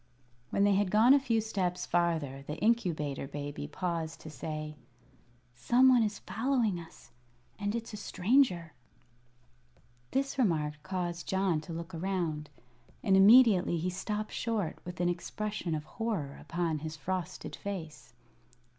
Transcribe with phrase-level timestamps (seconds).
[0.49, 4.75] When they had gone a few steps farther the Incubator Baby paused to say:
[5.53, 7.11] "Some one is following us,
[7.59, 8.73] and it's a stranger."
[10.09, 12.49] This remark caused John to look around,
[13.03, 18.15] and immediately he stopped short with an expression of horror upon his frosted face.